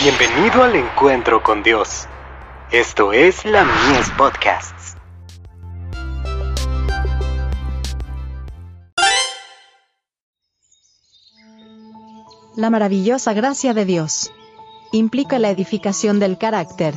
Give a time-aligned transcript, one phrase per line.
[0.00, 2.06] Bienvenido al encuentro con Dios.
[2.70, 4.96] Esto es la Mies Podcasts.
[12.54, 14.32] La maravillosa gracia de Dios
[14.92, 16.94] implica la edificación del carácter.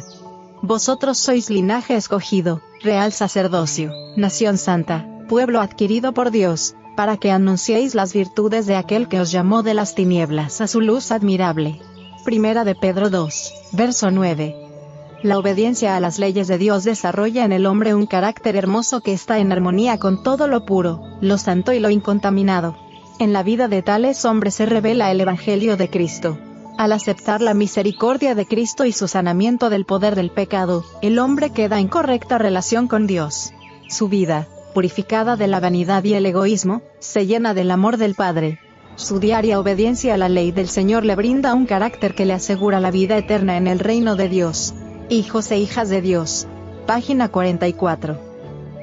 [0.61, 7.95] Vosotros sois linaje escogido, real sacerdocio, nación santa, pueblo adquirido por Dios, para que anunciéis
[7.95, 11.81] las virtudes de aquel que os llamó de las tinieblas a su luz admirable.
[12.23, 14.55] Primera de Pedro 2, verso 9.
[15.23, 19.11] La obediencia a las leyes de Dios desarrolla en el hombre un carácter hermoso que
[19.11, 22.77] está en armonía con todo lo puro, lo santo y lo incontaminado.
[23.17, 26.37] En la vida de tales hombres se revela el Evangelio de Cristo.
[26.77, 31.49] Al aceptar la misericordia de Cristo y su sanamiento del poder del pecado, el hombre
[31.49, 33.51] queda en correcta relación con Dios.
[33.89, 38.59] Su vida, purificada de la vanidad y el egoísmo, se llena del amor del Padre,
[38.95, 42.79] su diaria obediencia a la ley del Señor le brinda un carácter que le asegura
[42.79, 44.73] la vida eterna en el reino de Dios.
[45.09, 46.47] Hijos e hijas de Dios.
[46.85, 48.19] Página 44.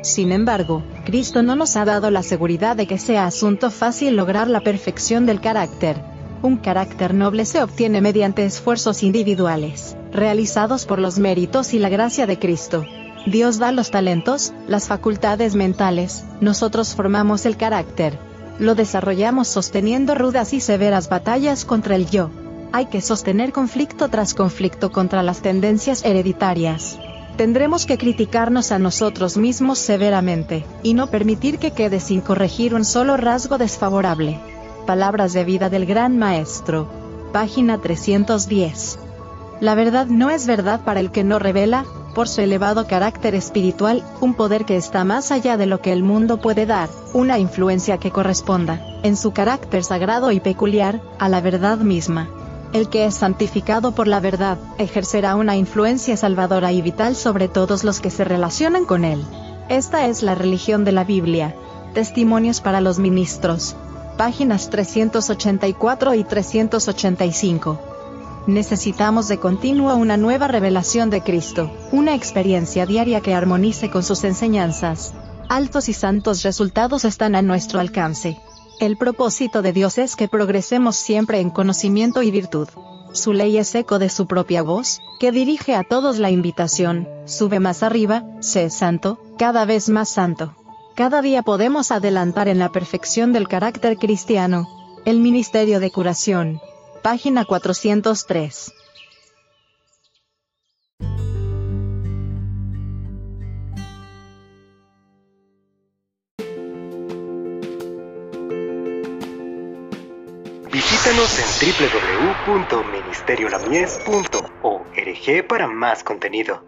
[0.02, 4.48] Sin embargo, Cristo no nos ha dado la seguridad de que sea asunto fácil lograr
[4.48, 6.02] la perfección del carácter.
[6.42, 12.26] Un carácter noble se obtiene mediante esfuerzos individuales, realizados por los méritos y la gracia
[12.26, 12.84] de Cristo.
[13.26, 18.27] Dios da los talentos, las facultades mentales, nosotros formamos el carácter
[18.58, 22.30] lo desarrollamos sosteniendo rudas y severas batallas contra el yo.
[22.72, 26.98] Hay que sostener conflicto tras conflicto contra las tendencias hereditarias.
[27.36, 32.84] Tendremos que criticarnos a nosotros mismos severamente, y no permitir que quede sin corregir un
[32.84, 34.40] solo rasgo desfavorable.
[34.86, 36.88] Palabras de vida del Gran Maestro.
[37.32, 38.98] Página 310.
[39.60, 41.84] La verdad no es verdad para el que no revela,
[42.18, 46.02] por su elevado carácter espiritual, un poder que está más allá de lo que el
[46.02, 51.40] mundo puede dar, una influencia que corresponda, en su carácter sagrado y peculiar, a la
[51.40, 52.28] verdad misma.
[52.72, 57.84] El que es santificado por la verdad, ejercerá una influencia salvadora y vital sobre todos
[57.84, 59.22] los que se relacionan con él.
[59.68, 61.54] Esta es la religión de la Biblia.
[61.94, 63.76] Testimonios para los ministros.
[64.16, 67.87] Páginas 384 y 385
[68.48, 74.24] necesitamos de continuo una nueva revelación de Cristo, una experiencia diaria que armonice con sus
[74.24, 75.12] enseñanzas.
[75.50, 78.40] Altos y santos resultados están a nuestro alcance.
[78.80, 82.68] El propósito de Dios es que progresemos siempre en conocimiento y virtud.
[83.12, 87.60] Su ley es eco de su propia voz, que dirige a todos la invitación, sube
[87.60, 90.54] más arriba, sé santo, cada vez más santo.
[90.94, 94.68] Cada día podemos adelantar en la perfección del carácter cristiano.
[95.04, 96.60] El Ministerio de Curación,
[97.02, 98.72] Página 403.
[110.70, 111.46] Visítanos en
[112.46, 116.62] www.ministeriolamies.org para más contenido.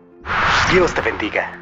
[0.72, 1.59] Dios te bendiga.